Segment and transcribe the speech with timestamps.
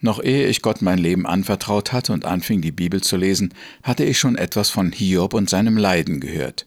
[0.00, 3.52] Noch ehe ich Gott mein Leben anvertraut hatte und anfing, die Bibel zu lesen,
[3.82, 6.66] hatte ich schon etwas von Hiob und seinem Leiden gehört.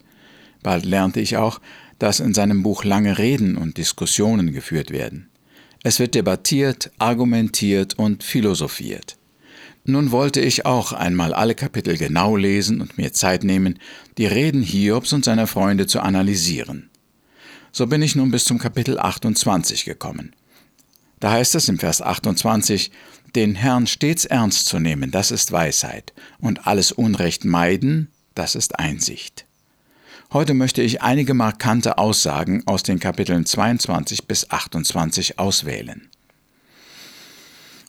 [0.62, 1.60] Bald lernte ich auch,
[1.98, 5.28] dass in seinem Buch lange Reden und Diskussionen geführt werden.
[5.82, 9.16] Es wird debattiert, argumentiert und philosophiert.
[9.84, 13.80] Nun wollte ich auch einmal alle Kapitel genau lesen und mir Zeit nehmen,
[14.16, 16.90] die Reden Hiobs und seiner Freunde zu analysieren.
[17.72, 20.34] So bin ich nun bis zum Kapitel 28 gekommen.
[21.22, 22.90] Da heißt es im Vers 28,
[23.36, 28.80] den Herrn stets ernst zu nehmen, das ist Weisheit, und alles Unrecht meiden, das ist
[28.80, 29.46] Einsicht.
[30.32, 36.08] Heute möchte ich einige markante Aussagen aus den Kapiteln 22 bis 28 auswählen.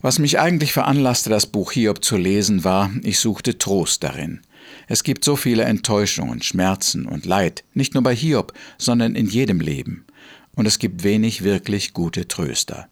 [0.04, 4.42] Was mich eigentlich veranlasste, das Buch Hiob zu lesen, war, ich suchte Trost darin.
[4.88, 9.60] Es gibt so viele Enttäuschungen, Schmerzen und Leid, nicht nur bei Hiob, sondern in jedem
[9.60, 10.06] Leben.
[10.54, 12.90] Und es gibt wenig wirklich gute Tröster.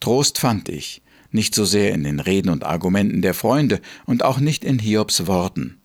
[0.00, 4.38] Trost fand ich, nicht so sehr in den Reden und Argumenten der Freunde und auch
[4.38, 5.80] nicht in Hiobs Worten.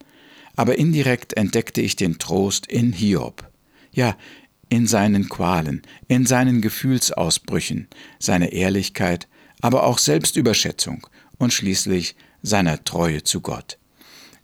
[0.56, 3.50] Aber indirekt entdeckte ich den Trost in Hiob.
[3.92, 4.16] Ja,
[4.70, 7.88] in seinen Qualen, in seinen Gefühlsausbrüchen,
[8.20, 9.28] seine Ehrlichkeit,
[9.62, 13.78] aber auch Selbstüberschätzung und schließlich seiner Treue zu Gott.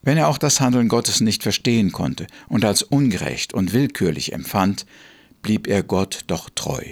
[0.02, 4.86] Wenn er auch das Handeln Gottes nicht verstehen konnte und als ungerecht und willkürlich empfand,
[5.41, 6.83] blieb er Gott doch treu.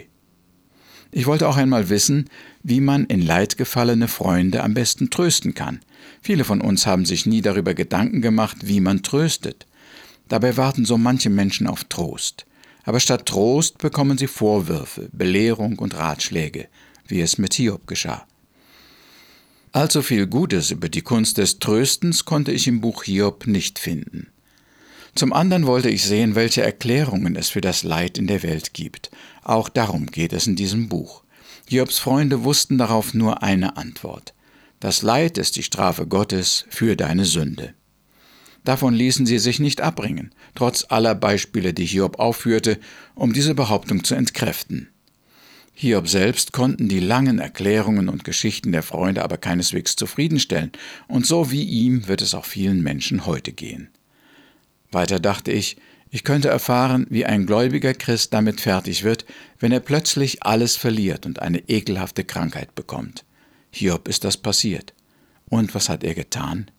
[1.11, 2.29] Ich wollte auch einmal wissen,
[2.67, 5.79] wie man in Leid gefallene Freunde am besten trösten kann.
[6.21, 9.65] Viele von uns haben sich nie darüber Gedanken gemacht, wie man tröstet.
[10.27, 12.45] Dabei warten so manche Menschen auf Trost.
[12.83, 16.67] Aber statt Trost bekommen sie Vorwürfe, Belehrung und Ratschläge,
[17.07, 18.27] wie es mit Hiob geschah.
[19.71, 24.27] Allzu viel Gutes über die Kunst des Tröstens konnte ich im Buch Hiob nicht finden.
[25.15, 29.09] Zum anderen wollte ich sehen, welche Erklärungen es für das Leid in der Welt gibt.
[29.41, 31.23] Auch darum geht es in diesem Buch.
[31.69, 34.33] Jobs Freunde wussten darauf nur eine Antwort.
[34.79, 37.73] Das Leid ist die Strafe Gottes für deine Sünde.
[38.63, 42.79] Davon ließen sie sich nicht abbringen, trotz aller Beispiele, die Hiob aufführte,
[43.15, 44.89] um diese Behauptung zu entkräften.
[45.73, 50.71] Hiob selbst konnten die langen Erklärungen und Geschichten der Freunde aber keineswegs zufriedenstellen,
[51.07, 53.89] und so wie ihm wird es auch vielen Menschen heute gehen.
[54.89, 55.77] Weiter dachte ich,
[56.09, 59.25] ich könnte erfahren, wie ein gläubiger Christ damit fertig wird,
[59.59, 63.25] wenn er plötzlich alles verliert und eine ekelhafte Krankheit bekommt.
[63.71, 64.93] Hiob ist das passiert.
[65.49, 66.71] Und was hat er getan?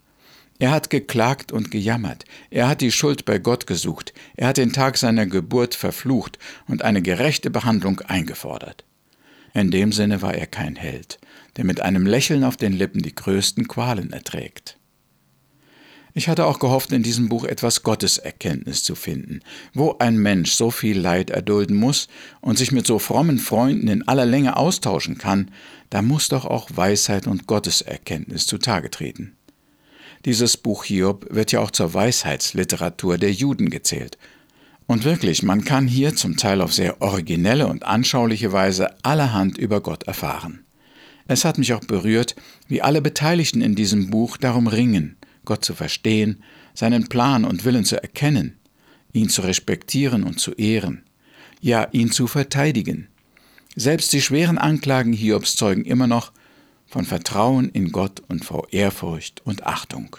[0.59, 4.72] Er hat geklagt und gejammert, er hat die Schuld bei Gott gesucht, er hat den
[4.72, 8.84] Tag seiner Geburt verflucht und eine gerechte Behandlung eingefordert.
[9.55, 11.19] In dem Sinne war er kein Held,
[11.56, 14.78] der mit einem Lächeln auf den Lippen die größten Qualen erträgt.
[16.19, 19.39] Ich hatte auch gehofft, in diesem Buch etwas Gotteserkenntnis zu finden.
[19.73, 22.09] Wo ein Mensch so viel Leid erdulden muss
[22.41, 25.53] und sich mit so frommen Freunden in aller Länge austauschen kann,
[25.91, 29.37] da muss doch auch Weisheit und Gotteserkenntnis zutage treten.
[30.25, 34.19] Dieses Buch Hiob wird ja auch zur Weisheitsliteratur der Juden gezählt.
[34.89, 39.81] Und wirklich, man kann hier zum Teil auf sehr originelle und anschauliche Weise allerhand über
[39.81, 40.65] Gott erfahren.
[41.29, 42.35] Es hat mich auch berührt,
[42.67, 45.18] wie alle Beteiligten in diesem Buch darum ringen,
[45.48, 46.42] Gott zu verstehen,
[46.75, 48.59] seinen Plan und Willen zu erkennen,
[49.14, 51.04] ihn zu respektieren und zu ehren,
[51.62, 53.09] ja ihn zu verteidigen.
[53.75, 56.32] Selbst die schweren Anklagen Hiobs zeugen immer noch
[56.87, 60.19] von Vertrauen in Gott und vor Ehrfurcht und Achtung.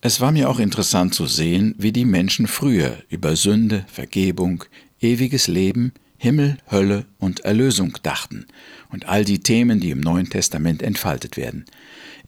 [0.00, 4.64] Es war mir auch interessant zu sehen, wie die Menschen früher über Sünde, Vergebung,
[5.00, 8.46] ewiges Leben, Himmel, Hölle und Erlösung dachten
[8.88, 11.66] und all die Themen, die im Neuen Testament entfaltet werden.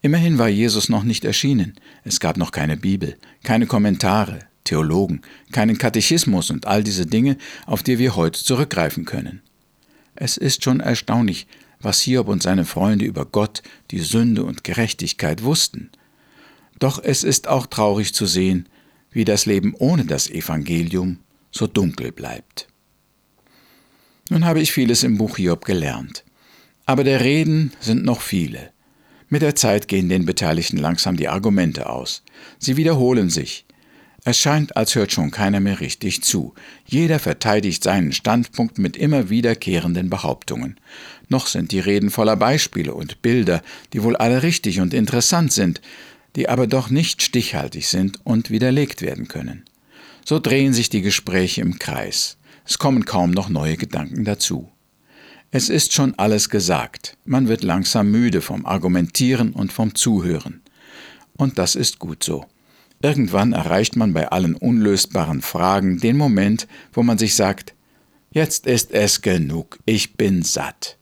[0.06, 1.74] Immerhin war Jesus noch nicht erschienen,
[2.04, 7.36] es gab noch keine Bibel, keine Kommentare, Theologen, keinen Katechismus und all diese Dinge,
[7.66, 9.42] auf die wir heute zurückgreifen können.
[10.14, 11.48] Es ist schon erstaunlich,
[11.80, 15.90] was Hiob und seine Freunde über Gott, die Sünde und Gerechtigkeit wussten.
[16.78, 18.68] Doch es ist auch traurig zu sehen,
[19.10, 21.18] wie das Leben ohne das Evangelium
[21.50, 22.68] so dunkel bleibt.
[24.30, 26.22] Nun habe ich vieles im Buch Hiob gelernt.
[26.84, 28.70] Aber der Reden sind noch viele.
[29.28, 32.22] Mit der Zeit gehen den Beteiligten langsam die Argumente aus.
[32.58, 33.64] Sie wiederholen sich.
[34.24, 36.54] Es scheint, als hört schon keiner mehr richtig zu.
[36.84, 40.80] Jeder verteidigt seinen Standpunkt mit immer wiederkehrenden Behauptungen.
[41.28, 43.62] Noch sind die Reden voller Beispiele und Bilder,
[43.92, 45.80] die wohl alle richtig und interessant sind,
[46.34, 49.64] die aber doch nicht stichhaltig sind und widerlegt werden können.
[50.24, 52.36] So drehen sich die Gespräche im Kreis.
[52.64, 54.68] Es kommen kaum noch neue Gedanken dazu.
[55.56, 57.16] Es ist schon alles gesagt.
[57.24, 60.60] Man wird langsam müde vom Argumentieren und vom Zuhören.
[61.34, 62.44] Und das ist gut so.
[63.00, 67.72] Irgendwann erreicht man bei allen unlösbaren Fragen den Moment, wo man sich sagt,
[68.32, 70.98] jetzt ist es genug, ich bin satt.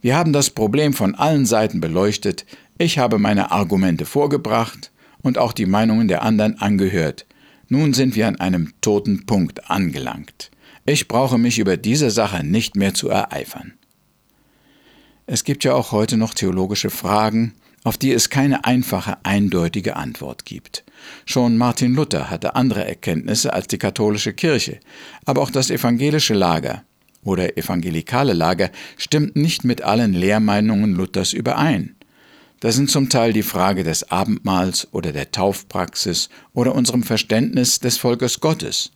[0.00, 2.46] Wir haben das Problem von allen Seiten beleuchtet,
[2.78, 4.92] ich habe meine Argumente vorgebracht
[5.22, 7.26] und auch die Meinungen der anderen angehört.
[7.68, 10.52] Nun sind wir an einem toten Punkt angelangt.
[10.84, 13.74] Ich brauche mich über diese Sache nicht mehr zu ereifern.
[15.26, 20.44] Es gibt ja auch heute noch theologische Fragen, auf die es keine einfache, eindeutige Antwort
[20.44, 20.84] gibt.
[21.24, 24.80] Schon Martin Luther hatte andere Erkenntnisse als die katholische Kirche,
[25.24, 26.82] aber auch das evangelische Lager
[27.22, 31.94] oder evangelikale Lager stimmt nicht mit allen Lehrmeinungen Luthers überein.
[32.58, 37.98] Das sind zum Teil die Frage des Abendmahls oder der Taufpraxis oder unserem Verständnis des
[37.98, 38.92] Volkes Gottes,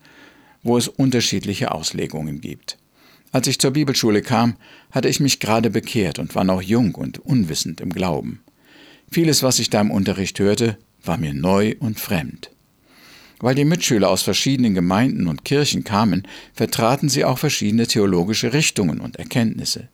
[0.67, 2.79] wo es unterschiedliche Auslegungen gibt.
[3.33, 4.57] Als ich zur Bibelschule kam,
[4.91, 8.41] hatte ich mich gerade bekehrt und war noch jung und unwissend im Glauben.
[9.11, 12.51] Vieles, was ich da im Unterricht hörte, war mir neu und fremd.
[13.39, 19.01] Weil die Mitschüler aus verschiedenen Gemeinden und Kirchen kamen, vertraten sie auch verschiedene theologische Richtungen
[19.01, 19.89] und Erkenntnisse.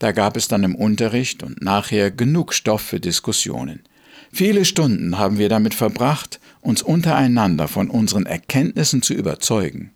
[0.00, 3.84] Da gab es dann im Unterricht und nachher genug Stoff für Diskussionen.
[4.32, 9.93] Viele Stunden haben wir damit verbracht, uns untereinander von unseren Erkenntnissen zu überzeugen.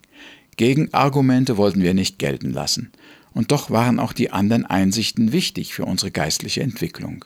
[0.58, 2.90] Gegenargumente wollten wir nicht gelten lassen.
[3.32, 7.25] Und doch waren auch die anderen Einsichten wichtig für unsere geistliche Entwicklung.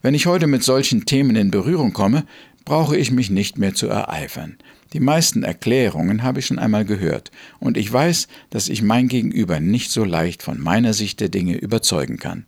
[0.00, 2.24] Wenn ich heute mit solchen Themen in Berührung komme,
[2.64, 4.56] brauche ich mich nicht mehr zu ereifern.
[4.94, 7.30] Die meisten Erklärungen habe ich schon einmal gehört,
[7.60, 11.56] und ich weiß, dass ich mein Gegenüber nicht so leicht von meiner Sicht der Dinge
[11.56, 12.46] überzeugen kann.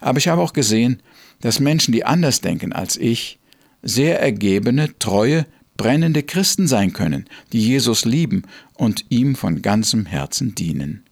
[0.00, 1.02] Aber ich habe auch gesehen,
[1.40, 3.38] dass Menschen, die anders denken als ich,
[3.82, 5.46] sehr ergebene, treue,
[5.80, 7.24] brennende Christen sein können,
[7.54, 8.42] die Jesus lieben
[8.74, 11.04] und ihm von ganzem Herzen dienen.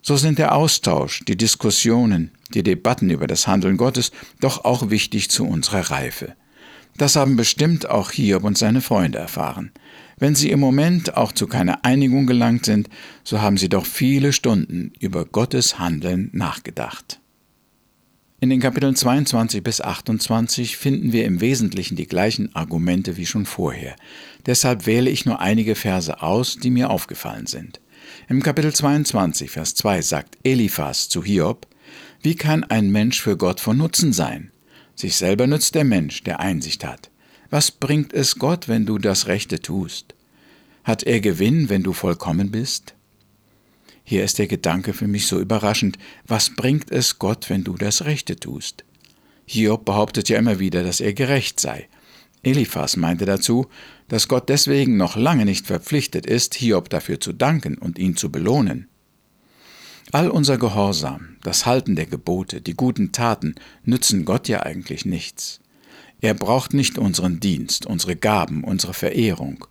[0.00, 5.28] So sind der Austausch, die Diskussionen, die Debatten über das Handeln Gottes doch auch wichtig
[5.28, 6.34] zu unserer Reife.
[6.96, 9.72] Das haben bestimmt auch Hiob und seine Freunde erfahren.
[10.16, 12.88] Wenn sie im Moment auch zu keiner Einigung gelangt sind,
[13.24, 17.20] so haben sie doch viele Stunden über Gottes Handeln nachgedacht.
[18.38, 23.46] In den Kapiteln 22 bis 28 finden wir im Wesentlichen die gleichen Argumente wie schon
[23.46, 23.96] vorher.
[24.44, 27.80] Deshalb wähle ich nur einige Verse aus, die mir aufgefallen sind.
[28.28, 31.66] Im Kapitel 22, Vers 2 sagt Eliphas zu Hiob,
[32.20, 34.50] Wie kann ein Mensch für Gott von Nutzen sein?
[34.94, 37.10] Sich selber nützt der Mensch, der Einsicht hat.
[37.48, 40.14] Was bringt es Gott, wenn du das Rechte tust?
[40.84, 42.95] Hat er Gewinn, wenn du vollkommen bist?
[44.08, 45.98] Hier ist der Gedanke für mich so überraschend.
[46.28, 48.84] Was bringt es Gott, wenn du das Rechte tust?
[49.46, 51.88] Hiob behauptet ja immer wieder, dass er gerecht sei.
[52.44, 53.66] Eliphas meinte dazu,
[54.06, 58.30] dass Gott deswegen noch lange nicht verpflichtet ist, Hiob dafür zu danken und ihn zu
[58.30, 58.86] belohnen.
[60.12, 65.58] All unser Gehorsam, das Halten der Gebote, die guten Taten nützen Gott ja eigentlich nichts.
[66.20, 69.64] Er braucht nicht unseren Dienst, unsere Gaben, unsere Verehrung.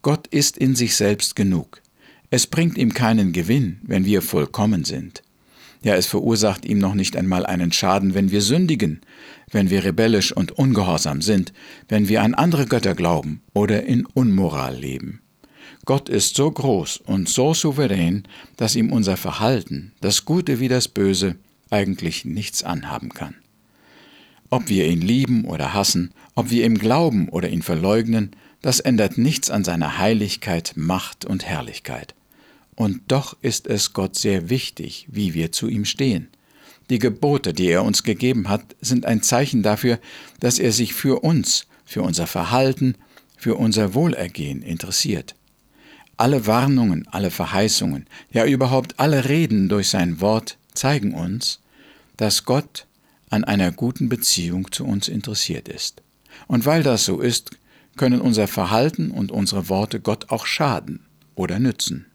[0.00, 1.82] Gott ist in sich selbst genug.
[2.30, 5.22] Es bringt ihm keinen Gewinn, wenn wir vollkommen sind.
[5.82, 9.00] Ja, es verursacht ihm noch nicht einmal einen Schaden, wenn wir sündigen,
[9.50, 11.52] wenn wir rebellisch und ungehorsam sind,
[11.88, 15.20] wenn wir an andere Götter glauben oder in Unmoral leben.
[15.84, 18.24] Gott ist so groß und so souverän,
[18.56, 21.36] dass ihm unser Verhalten, das Gute wie das Böse,
[21.70, 23.36] eigentlich nichts anhaben kann.
[24.50, 28.32] Ob wir ihn lieben oder hassen, ob wir ihm glauben oder ihn verleugnen,
[28.62, 32.14] das ändert nichts an seiner Heiligkeit, Macht und Herrlichkeit.
[32.74, 36.28] Und doch ist es Gott sehr wichtig, wie wir zu ihm stehen.
[36.90, 39.98] Die Gebote, die er uns gegeben hat, sind ein Zeichen dafür,
[40.40, 42.94] dass er sich für uns, für unser Verhalten,
[43.36, 45.34] für unser Wohlergehen interessiert.
[46.16, 51.60] Alle Warnungen, alle Verheißungen, ja überhaupt alle Reden durch sein Wort zeigen uns,
[52.16, 52.86] dass Gott
[53.28, 56.02] an einer guten Beziehung zu uns interessiert ist.
[56.46, 57.50] Und weil das so ist,
[57.96, 62.06] können unser Verhalten und unsere Worte Gott auch schaden oder nützen.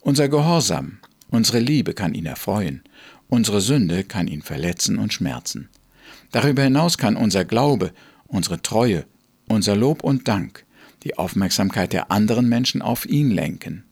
[0.00, 0.98] Unser Gehorsam,
[1.28, 2.82] unsere Liebe kann ihn erfreuen,
[3.28, 5.68] unsere Sünde kann ihn verletzen und schmerzen.
[6.32, 7.92] Darüber hinaus kann unser Glaube,
[8.26, 9.06] unsere Treue,
[9.48, 10.64] unser Lob und Dank
[11.04, 13.84] die Aufmerksamkeit der anderen Menschen auf ihn lenken.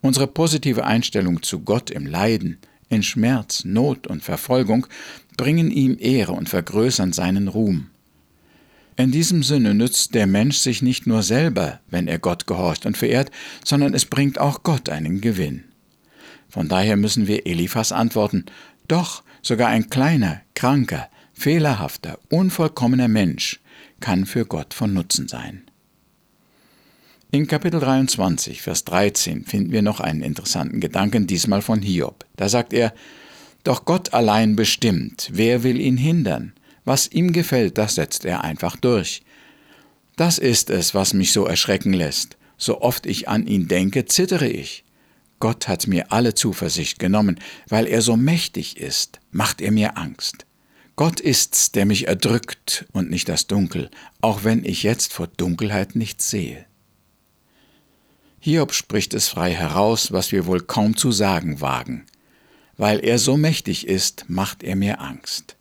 [0.00, 2.58] Unsere positive Einstellung zu Gott im Leiden,
[2.88, 4.86] in Schmerz, Not und Verfolgung
[5.36, 7.90] bringen ihm Ehre und vergrößern seinen Ruhm.
[8.98, 12.96] In diesem Sinne nützt der Mensch sich nicht nur selber, wenn er Gott gehorcht und
[12.96, 13.30] verehrt,
[13.64, 15.62] sondern es bringt auch Gott einen Gewinn.
[16.48, 18.46] Von daher müssen wir Eliphas antworten,
[18.88, 23.60] doch sogar ein kleiner, kranker, fehlerhafter, unvollkommener Mensch
[24.00, 25.62] kann für Gott von Nutzen sein.
[27.30, 32.24] In Kapitel 23, Vers 13 finden wir noch einen interessanten Gedanken, diesmal von Hiob.
[32.34, 32.92] Da sagt er,
[33.62, 36.52] Doch Gott allein bestimmt, wer will ihn hindern?
[36.88, 39.20] Was ihm gefällt, das setzt er einfach durch.
[40.16, 42.38] Das ist es, was mich so erschrecken lässt.
[42.56, 44.84] So oft ich an ihn denke, zittere ich.
[45.38, 50.46] Gott hat mir alle Zuversicht genommen, weil er so mächtig ist, macht er mir Angst.
[50.96, 53.90] Gott ist's, der mich erdrückt und nicht das Dunkel,
[54.22, 56.64] auch wenn ich jetzt vor Dunkelheit nichts sehe.
[58.40, 62.06] Hiob spricht es frei heraus, was wir wohl kaum zu sagen wagen.
[62.78, 65.57] Weil er so mächtig ist, macht er mir Angst.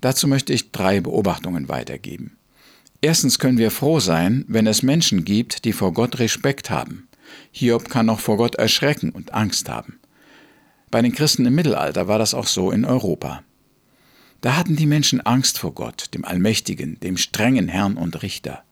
[0.00, 2.36] Dazu möchte ich drei Beobachtungen weitergeben.
[3.00, 7.08] Erstens können wir froh sein, wenn es Menschen gibt, die vor Gott Respekt haben.
[7.52, 10.00] Hiob kann auch vor Gott erschrecken und Angst haben.
[10.90, 13.42] Bei den Christen im Mittelalter war das auch so in Europa.
[14.40, 18.62] Da hatten die Menschen Angst vor Gott, dem Allmächtigen, dem strengen Herrn und Richter.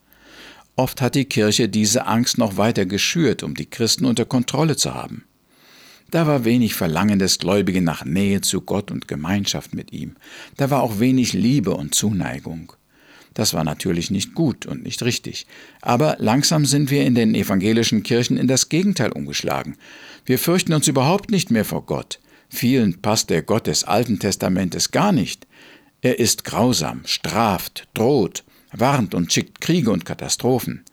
[0.77, 4.95] Oft hat die Kirche diese Angst noch weiter geschürt, um die Christen unter Kontrolle zu
[4.95, 5.25] haben.
[6.11, 10.17] Da war wenig Verlangen des Gläubigen nach Nähe zu Gott und Gemeinschaft mit ihm.
[10.57, 12.73] Da war auch wenig Liebe und Zuneigung.
[13.35, 15.47] Das war natürlich nicht gut und nicht richtig.
[15.83, 19.77] Aber langsam sind wir in den evangelischen Kirchen in das Gegenteil umgeschlagen.
[20.25, 22.19] Wir fürchten uns überhaupt nicht mehr vor Gott.
[22.49, 25.47] Vielen passt der Gott des Alten Testamentes gar nicht.
[26.01, 30.85] Er ist grausam, straft, droht, warnt und schickt Kriege und Katastrophen.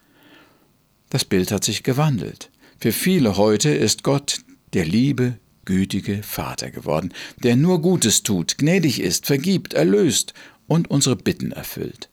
[1.09, 2.49] Das Bild hat sich gewandelt.
[2.79, 4.39] Für viele heute ist Gott
[4.73, 10.33] der liebe, gütige Vater geworden, der nur Gutes tut, gnädig ist, vergibt, erlöst
[10.67, 12.09] und unsere Bitten erfüllt.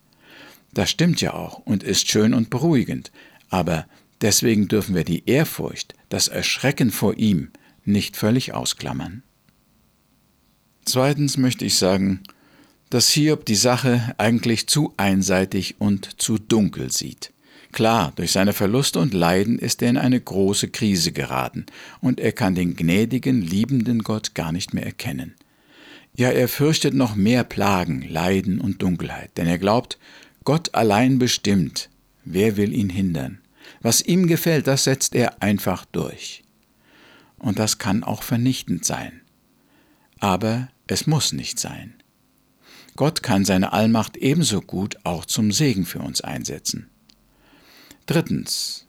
[0.72, 3.10] Das stimmt ja auch und ist schön und beruhigend,
[3.48, 3.86] aber
[4.20, 7.50] deswegen dürfen wir die Ehrfurcht, das Erschrecken vor ihm
[7.84, 9.22] nicht völlig ausklammern.
[10.84, 12.22] Zweitens möchte ich sagen,
[12.88, 17.32] dass Hiob die Sache eigentlich zu einseitig und zu dunkel sieht.
[17.72, 21.66] Klar, durch seine Verluste und Leiden ist er in eine große Krise geraten,
[22.00, 25.34] und er kann den gnädigen, liebenden Gott gar nicht mehr erkennen.
[26.16, 29.98] Ja, er fürchtet noch mehr Plagen, Leiden und Dunkelheit, denn er glaubt,
[30.44, 31.90] Gott allein bestimmt,
[32.24, 33.38] wer will ihn hindern.
[33.80, 36.42] Was ihm gefällt, das setzt er einfach durch.
[37.38, 39.20] Und das kann auch vernichtend sein.
[40.18, 41.94] Aber es muss nicht sein.
[42.96, 46.90] Gott kann seine Allmacht ebenso gut auch zum Segen für uns einsetzen.
[48.10, 48.88] Drittens.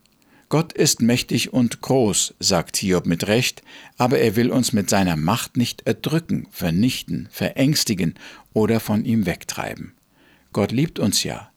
[0.49, 3.61] Gott ist mächtig und groß, sagt Hiob mit Recht,
[3.99, 8.15] aber er will uns mit seiner Macht nicht erdrücken, vernichten, verängstigen
[8.53, 9.93] oder von ihm wegtreiben.
[10.53, 11.51] Gott liebt uns ja.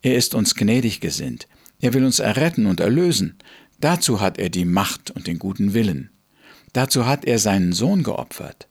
[0.00, 1.48] Er ist uns gnädig gesinnt.
[1.80, 3.36] Er will uns erretten und erlösen.
[3.80, 6.10] Dazu hat er die Macht und den guten Willen.
[6.72, 8.68] Dazu hat er seinen Sohn geopfert.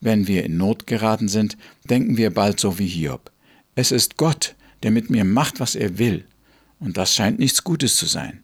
[0.00, 1.56] Wenn wir in Not geraten sind,
[1.90, 3.32] denken wir bald so wie Hiob.
[3.74, 4.54] Es ist Gott,
[4.84, 6.24] der mit mir macht, was er will.
[6.78, 8.42] Und das scheint nichts Gutes zu sein.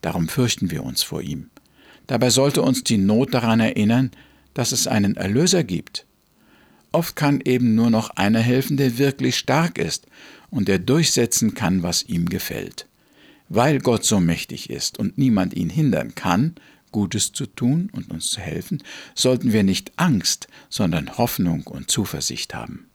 [0.00, 1.50] Darum fürchten wir uns vor ihm.
[2.06, 4.10] Dabei sollte uns die Not daran erinnern,
[4.54, 6.06] dass es einen Erlöser gibt.
[6.92, 10.06] Oft kann eben nur noch einer helfen, der wirklich stark ist
[10.50, 12.86] und der durchsetzen kann, was ihm gefällt.
[13.48, 16.56] Weil Gott so mächtig ist und niemand ihn hindern kann,
[16.92, 18.82] Gutes zu tun und uns zu helfen,
[19.14, 22.89] sollten wir nicht Angst, sondern Hoffnung und Zuversicht haben.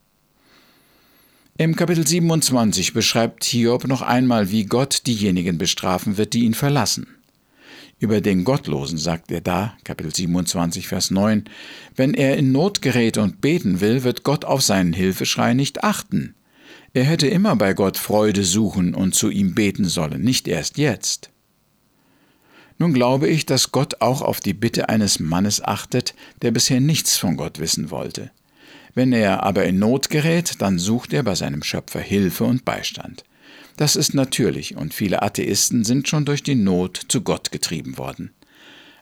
[1.57, 7.07] Im Kapitel 27 beschreibt Hiob noch einmal, wie Gott diejenigen bestrafen wird, die ihn verlassen.
[7.97, 11.45] Über den Gottlosen sagt er da, Kapitel 27, Vers 9,
[11.95, 16.35] wenn er in Not gerät und beten will, wird Gott auf seinen Hilfeschrei nicht achten.
[16.91, 21.29] Er hätte immer bei Gott Freude suchen und zu ihm beten sollen, nicht erst jetzt.
[22.79, 27.15] Nun glaube ich, dass Gott auch auf die Bitte eines Mannes achtet, der bisher nichts
[27.15, 28.31] von Gott wissen wollte.
[28.93, 33.23] Wenn er aber in Not gerät, dann sucht er bei seinem Schöpfer Hilfe und Beistand.
[33.77, 38.31] Das ist natürlich, und viele Atheisten sind schon durch die Not zu Gott getrieben worden.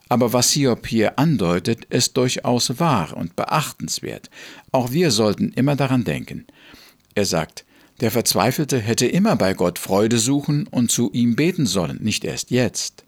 [0.10, 4.30] Aber was Hiob hier andeutet, ist durchaus wahr und beachtenswert.
[4.72, 6.46] Auch wir sollten immer daran denken.
[7.16, 7.66] Er sagt,
[8.02, 12.52] der Verzweifelte hätte immer bei Gott Freude suchen und zu ihm beten sollen, nicht erst
[12.52, 13.03] jetzt.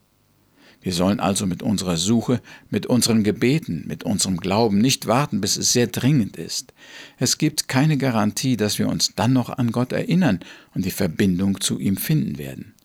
[0.86, 5.58] Wir sollen also mit unserer Suche, mit unseren Gebeten, mit unserem Glauben nicht warten, bis
[5.58, 6.75] es sehr dringend ist.
[7.18, 10.42] Es gibt keine Garantie, dass wir uns dann noch an Gott erinnern
[10.75, 12.75] und die Verbindung zu ihm finden werden.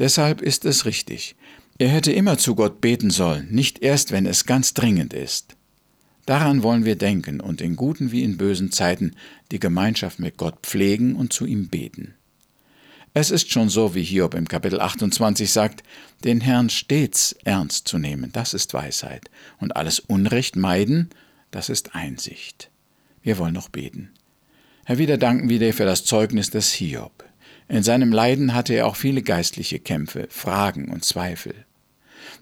[0.00, 1.36] Deshalb ist es richtig.
[1.78, 5.54] Er hätte immer zu Gott beten sollen, nicht erst, wenn es ganz dringend ist.
[6.26, 9.12] Daran wollen wir denken und in guten wie in bösen Zeiten
[9.52, 12.16] die Gemeinschaft mit Gott pflegen und zu ihm beten.
[13.18, 15.82] Es ist schon so, wie Hiob im Kapitel 28 sagt,
[16.24, 21.08] den Herrn stets ernst zu nehmen, das ist Weisheit, und alles Unrecht meiden,
[21.50, 22.68] das ist Einsicht.
[23.22, 24.10] Wir wollen noch beten.
[24.84, 27.24] Herr, wieder danken wir dir für das Zeugnis des Hiob.
[27.70, 31.54] In seinem Leiden hatte er auch viele geistliche Kämpfe, Fragen und Zweifel.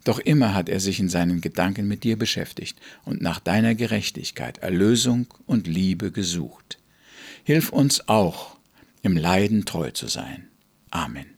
[0.03, 4.59] Doch immer hat er sich in seinen Gedanken mit dir beschäftigt und nach deiner Gerechtigkeit,
[4.59, 6.79] Erlösung und Liebe gesucht.
[7.45, 8.57] Hilf uns auch,
[9.03, 10.49] im Leiden treu zu sein.
[10.95, 11.34] Amen.